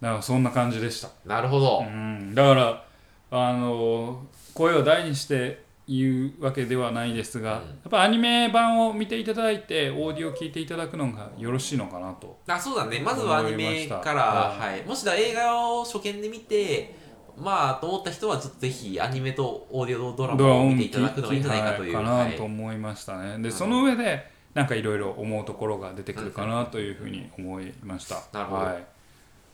[0.00, 1.08] だからそんな感じでした。
[1.26, 2.34] なるほど、うん。
[2.34, 2.84] だから
[3.30, 7.68] あの声を大にして言うわけではないですが、うん。
[7.68, 13.00] やっぱアニメ版を見ていただいてオーディオを聞いていただくのがよろしいのかなとあそうだね。
[13.00, 14.22] まずはアニメから
[14.58, 16.94] はい、もしだ映画を初見で見て
[17.36, 28.64] まあと思った人はちょっとぜひアニメとオーディオドラマを見ていただくのがいいんじゃないかというかはないと思いましたね、でその上でなんかいろいろ思うところが出てくるかなというふうに思いました、なるほど。
[28.64, 28.84] はい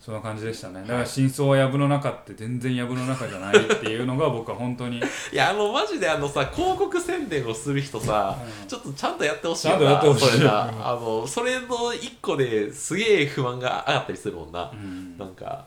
[0.06, 0.82] そんな感じでしたね。
[0.82, 10.62] だから真相は藪の中って全然藪の中じゃないっていうのが僕は本当に いやあのマジであのさ広告宣伝をする人さ、うんちょっとちゃんとやってほしいよちゃんとやってほしいそれな。
[10.62, 15.18] あのそれの一個ですげえ不満が上がったりするもんな、うん。
[15.18, 15.64] なんか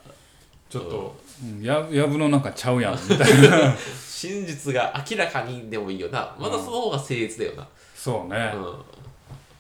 [0.69, 1.61] ちょっと、うん。
[1.61, 3.75] や藪の中ちゃうやん みたいな。
[4.09, 6.33] 真実が明らかにでもいいよな。
[6.39, 7.67] まだその方が誠実だよな。
[7.93, 8.75] そうね、うん。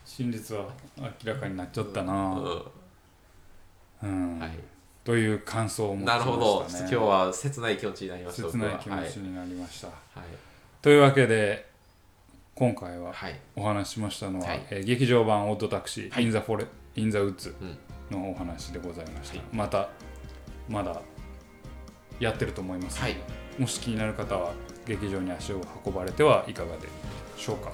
[0.05, 0.63] 真実は
[0.97, 2.65] 明らかになっちゃったな、う
[4.03, 4.37] うん。
[4.37, 4.51] んはい。
[5.03, 6.35] という感想を持ちまなしたね。
[6.37, 9.97] るほど、今日は切ない気持ちになりました切ない気持ちになりました、はい。
[10.81, 11.67] というわけで
[12.55, 14.67] 今回ははい、お話ししましたのは、はい。
[14.69, 16.25] えー劇場版オッドタクシー、はい。
[16.25, 17.77] インザフォレインザウッズうん。
[18.11, 19.47] のお話でございました、はい。
[19.51, 19.89] また
[20.67, 21.01] まだ
[22.19, 23.61] やってると思いますので、はい。
[23.61, 24.51] もし気になる方は
[24.85, 26.87] 劇場に足を運ばれてはいかがで
[27.37, 27.71] しょうか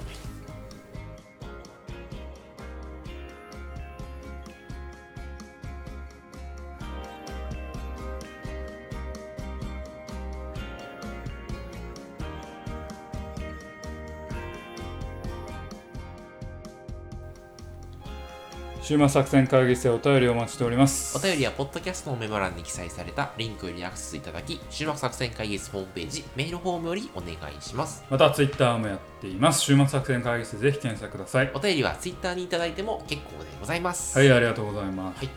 [18.86, 21.18] 週末作戦会議室でお便りをお待ちしております。
[21.18, 28.04] お便りはポッドキャストのメモ欄に記載されたリンクよりアクセスいただき終幕作戦会議室ホームページメールフォームよりお願いします。
[28.08, 29.62] またツイッターもやっています。
[29.62, 31.50] 週末作戦会議室ぜひ検索ください。
[31.52, 34.16] お便りはツイッターにいただいても結構でございます。
[34.16, 35.30] はいありがとうございます、はい。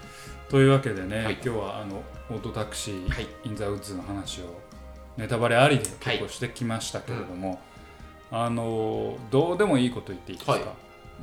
[0.47, 1.33] というわけでね、はい。
[1.33, 3.27] 今日はあのオートタクシー、はい。
[3.45, 4.61] インザウッズの話を
[5.17, 6.19] ネタバレありではい。
[6.19, 7.59] 結構してきましたけれども、
[8.29, 10.61] あのどうでもいいこと言っていいですか、はい。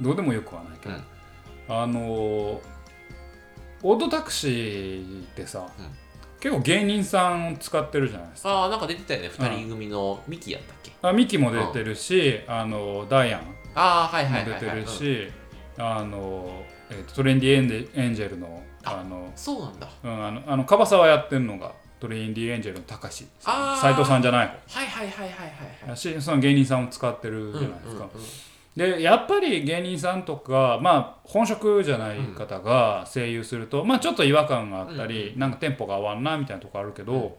[0.01, 1.05] どうでもよくはないけど、うん
[1.68, 5.87] あのオートタクシーってさ、うん。
[6.38, 8.50] 結構芸人さん使ってるじゃないですか。
[8.50, 10.92] ああなんか出てたよね2人組のミキやったっけ？
[11.02, 13.40] あミキも出てるし、あのダイアン。
[13.74, 15.29] ああはいもはいはい、出てるし、
[15.79, 19.88] あの、えーとトレンディエンジエンジェルのあのそうなんだ。
[20.05, 23.81] うん、あのあの樺沢やってるのがトレインディエンジェルの高志あー。
[23.81, 24.79] 斎藤さんじゃない方。
[24.79, 25.88] はいはいはいはいはいはい。
[25.88, 28.09] やしその芸人さんを使ってるじゃないですか、
[28.77, 37.39] でやっぱり芸人さんとかまあ本職じゃない方が声優すると、まあちょっと違和感があったり、なんかテンポが合わんなみたいなとこあるけど、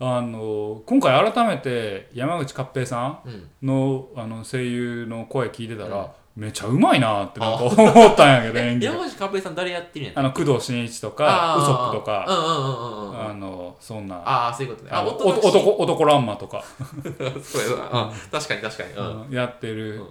[0.00, 3.48] あの今回改めて山口勝平さんうん。
[3.62, 14.16] のあの声優の声聞いてたら、めちゃうまいなってなんか思ったんやけど 演技が山口勝平さん誰やってるんやあの工藤新一とかウソップとか、うんうんうんうんうんあのそんな。
[14.16, 14.90] ああそういうことね。
[14.92, 16.62] あの男お男男ランマとか、
[17.42, 18.02] そうやな。
[18.02, 18.12] うん。
[18.32, 18.92] 確かに確かに。
[18.92, 19.22] うん。
[19.26, 19.32] うん。
[19.32, 20.02] やってる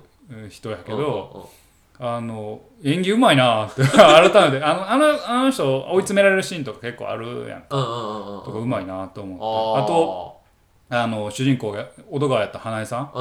[0.49, 1.49] 人やけうんど、
[1.99, 4.63] あの演技うまいなって改めて。
[4.63, 8.43] あのあのあの人追い詰められるシーンとか結構あるやんうんうんうんうん。
[8.43, 10.41] とかうまいなと思ってああと
[10.89, 13.11] あの主人公が小戸川やった花江さん。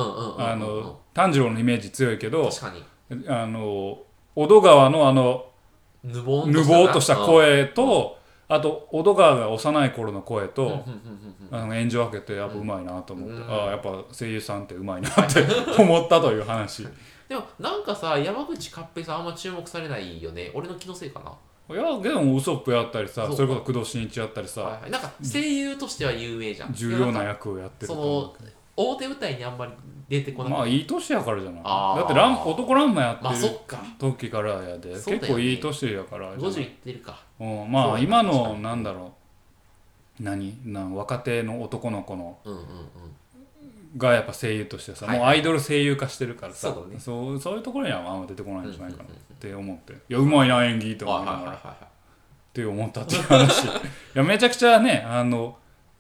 [1.14, 3.28] 炭治郎のイメージ強いけど確かに。
[3.28, 3.98] あの
[4.34, 5.46] 小戸川のあの
[6.04, 8.18] ぬぼーっとした声と
[8.54, 10.84] あと小戸川が幼い頃の声と、
[11.50, 13.50] あの演じ分けてやっぱうまいなと思って、うん。
[13.50, 15.42] ああやっぱ声優さんってうまいなって
[15.80, 16.82] 思ったという話。
[16.82, 16.86] い
[17.30, 20.50] でもなんかさ山口勝平さんあんま注目されないよね。
[20.52, 21.32] 俺の気のせいかな。
[21.74, 24.90] やでもウソップやったりさそれこそ工藤新一やったりさ、はいはい。
[24.90, 26.74] なんか声優としては有名じゃん。
[26.74, 29.72] 重要なや役をやってるとそ思うの表舞台にあんまり
[30.08, 31.62] 出てこなくまあいい年やからじゃない。
[31.62, 33.50] だってラン男ランマやってる
[33.98, 35.20] 時からやで、そうだよね。
[35.20, 39.12] 結構いい年やからじゃな50いいってるかうん、まあ今のなんだろ
[40.18, 40.22] う。
[40.22, 40.56] 何？
[40.64, 42.66] なん若手の男の子のうんうんうん。
[43.96, 45.18] がやっぱ声優としてさ、はい。
[45.18, 49.16] もうアイドル声優化してるからさそうそうそういうところにはあんま出てこないんじゃないかなうんうんうん。
[49.16, 51.88] って思って、いやうまいな演技とはい思いながら、っ
[52.52, 53.64] て思ったっていう話。
[53.66, 53.68] い
[54.14, 55.56] やめちゃくちゃねあの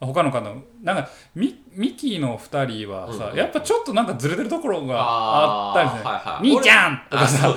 [0.06, 0.40] 他の方
[0.82, 3.30] なんかミミキの2人はさ、うん。
[3.32, 6.56] うんやっぱちょっとなんかずれてるところがあったりねーはいはい。
[6.56, 7.54] 兄ちゃんとかあさ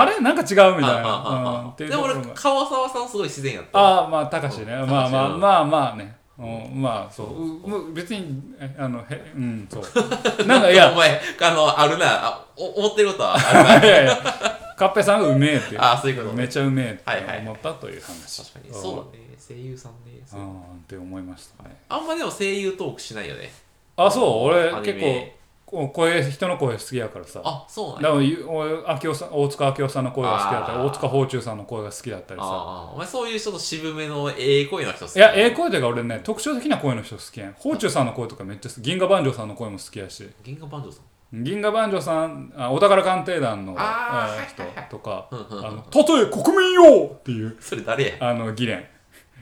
[0.00, 0.20] あれ？
[0.20, 3.78] なんか違うみたいな、あうん、でも俺川沢さんすごい自然やった。
[3.78, 4.72] ああまあ高しね。
[4.72, 4.86] う。
[4.86, 6.16] んまあまあまあまあね。
[6.38, 10.46] うんまあそうう別にえあのへうんそう。
[10.46, 12.26] なんかいや お前あのあるな。
[12.26, 13.84] あお思ってることはあるな。
[13.86, 16.42] いやいやカッペさんがうめえってあそういうことね。
[16.42, 18.42] めちゃうめえはいはいって思ったという話。
[18.42, 18.74] 確かに。
[18.74, 19.26] そうだね。
[19.48, 20.20] 声優さんね。
[20.26, 20.40] そう。
[20.40, 21.76] うんって思いましたね。
[21.88, 23.50] あんまでも声優トークしないよね。
[23.96, 24.44] あそう。
[24.48, 27.40] 俺結構声人の声好きやからさ。
[27.44, 32.46] あそうなんだやからゆ俺明夫さん大塚明夫さんの声が好きだったり大塚芳忠さんの声が好きだったりさ。
[32.46, 37.54] ああお前そういうちょっと渋めのええ声の人好きいやええ声というか俺ね特徴的な声の人好きやん。
[37.54, 38.80] 芳忠さんの声とかめっちゃ好き。
[38.82, 40.28] 銀河万丈さんの声も好きやし。
[40.44, 41.04] 銀河バンジョーさん？
[41.32, 47.56] 銀河万丈さんあお宝鑑定団の人とかうんうんうんあの「たとえ国民よ!」っていう。
[47.60, 48.30] それ誰や？
[48.30, 48.84] あのギレン。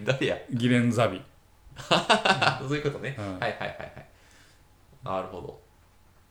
[0.02, 0.36] 誰や？
[0.50, 1.20] ギレンザビ。
[2.66, 3.38] そういうことね、うん。
[3.38, 4.06] はいはいはいはい。
[5.04, 5.60] なるほ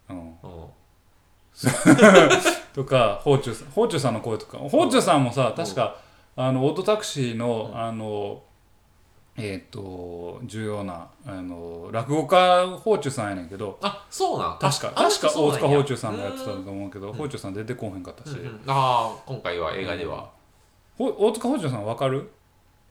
[0.10, 0.36] うん。
[0.42, 0.70] ど、うん、
[2.74, 3.68] とか芳忠さん。
[3.70, 4.58] 芳忠さんの声とか。
[4.58, 5.98] 芳忠さんもさ確か
[6.36, 8.42] あのオートタクシーのあの
[9.36, 13.80] えっ、と重要なあの落語家芳忠さんやねんけど。
[13.82, 14.60] あそうなん？
[14.60, 18.62] 確かあ確か大塚芳忠さんがやってたとうん思うけど芳忠さん出てこへんかったし、うんうん。
[18.68, 20.30] ああ今回は映画では、
[20.98, 22.30] ほ大塚芳忠さんわかる？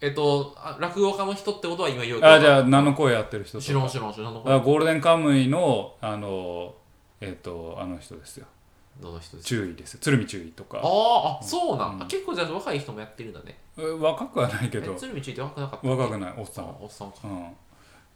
[0.00, 4.34] えっとあ落語家の人ってことは今言うあじゃあ何の声やってる人と知らんか知らん知らん。
[4.34, 6.74] ゴールデンカムイのあの
[7.20, 8.46] えっ、とあの人ですよ
[9.00, 9.94] の人です注意です。
[9.94, 10.78] よ鶴見注意とか。
[10.78, 12.02] あーあそうなん、うん。
[12.02, 13.58] あ結構じゃあ若い人もやってるんだね。
[13.78, 14.92] え若くはないけど。
[14.92, 16.34] え鶴見ついて若くなかった若くない。
[16.36, 17.18] おっさんあおっさんか。
[17.24, 17.40] うん。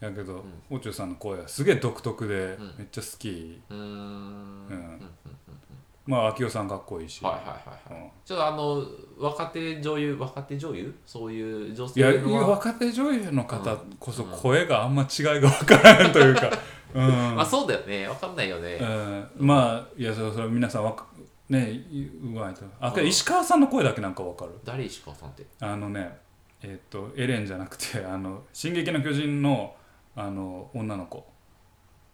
[0.00, 0.42] やけどん。
[0.70, 2.38] 芳忠、さんの声はすげえ独特で、ん。
[2.78, 3.60] めっちゃ好き。
[3.70, 3.78] うーん。
[3.80, 4.68] うん。
[4.68, 5.10] うん
[6.08, 8.02] まあ明夫さんかっこいいし、はいはいはいはい。
[8.04, 8.10] うん。
[8.24, 8.80] ちょっとあの
[9.18, 10.94] 若手女優若手女優？
[11.04, 14.30] そういう女いや性のは若手女優の方こそうん。
[14.30, 16.48] 声があんま違いが分からんというか、
[16.96, 17.36] うん。
[17.36, 18.08] まあそうだよね。
[18.08, 19.28] わかんないよね、うん。
[19.38, 21.06] まあいやそれそれ皆さんわか
[21.48, 21.84] ね
[22.22, 22.62] うまいと。
[22.80, 23.06] あうん。
[23.06, 24.52] 石川さんの声だけなんか分かる？
[24.64, 25.44] 誰石川さんって？
[25.60, 26.18] あのね
[26.62, 29.74] えっ、とエレンじゃなくて「あの進撃の巨人の」
[30.16, 31.24] あの女の子。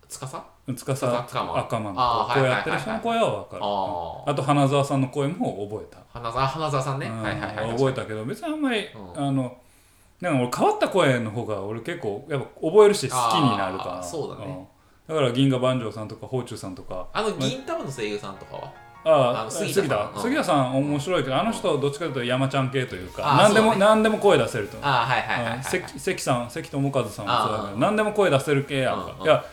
[0.08, 0.36] 司？
[0.36, 1.92] あ司司赤間。
[1.92, 3.62] の声やってる人の声は分かる。
[3.62, 6.02] あと花澤さんの声も覚えた。
[6.12, 7.22] 花澤花澤さんね、うん。
[7.22, 7.70] はいはいはい。
[7.76, 9.26] 覚えたけど別にあんまり、うん。
[9.28, 9.56] あの
[10.20, 14.02] なんか俺変わった声の方が俺結構やっぱ覚えるし好きになるから。
[14.02, 14.52] そうだね。
[14.52, 14.66] ん
[15.08, 17.06] だから銀河万丈さんとか芳忠さんとか。
[17.12, 18.72] あの銀玉の声優さんとかは？
[19.04, 20.10] ああ杉杉田。
[20.16, 29.16] 杉田さん面白いけどあの人どっちかというと山ちゃん系というか何でも、何でも声出せるとああはいはいはいはい、うん関関さん関智和さんもそうだけど何でも声出せる系やんか。
[29.18, 29.44] うんいや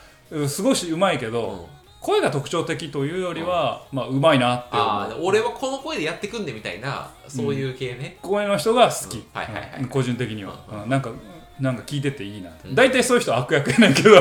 [0.47, 1.65] すごいうまいけど、うん。
[1.99, 4.85] 声が特徴的というよりは、まあうまいなって思う。
[4.87, 9.25] ああ俺はこの声でやってくんでみたいなそういう系ね、声の人が好き、
[9.89, 10.83] 個人的には、うん。
[10.83, 10.89] うん。
[10.89, 11.09] なんか
[11.59, 12.49] なんか聞いてていいな。
[12.73, 14.11] 大体、そういう人悪役やねんけど。
[14.11, 14.19] ブ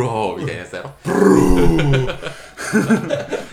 [0.00, 0.90] ローみたいなやつやろ。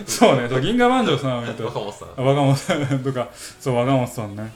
[0.06, 0.49] そうね。
[0.49, 2.10] そう銀河万丈さんと若本さん。
[2.18, 3.30] 若本さんとか。
[3.34, 4.52] そう若本さんね、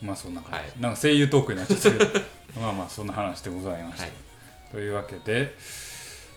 [0.00, 0.70] うん、まあそんな感じ、はい。
[0.80, 2.20] なんか声優トークになっちゃったけど
[2.60, 4.12] まあまあそんな話でございました、はい。
[4.70, 5.56] というわけで。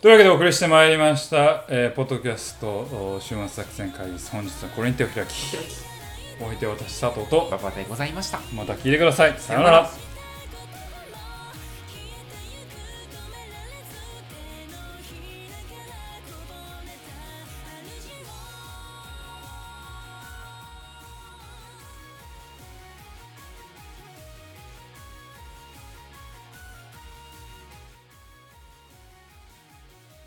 [0.02, 5.34] というわけでお送りしてまいりました、えーポッドキャストお週末作戦会議室本日はこれに手を開き
[6.40, 8.40] お相手は私佐藤と馬場でございました。
[8.54, 9.36] また聞いてください。
[9.38, 9.90] さようなら